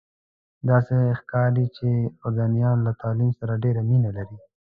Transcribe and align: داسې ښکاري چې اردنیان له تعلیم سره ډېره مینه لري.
داسې 0.69 0.95
ښکاري 1.19 1.65
چې 1.77 1.89
اردنیان 2.25 2.77
له 2.87 2.91
تعلیم 3.01 3.31
سره 3.39 3.53
ډېره 3.63 3.81
مینه 3.89 4.11
لري. 4.17 4.37